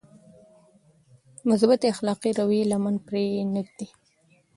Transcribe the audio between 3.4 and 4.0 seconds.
نهږدي.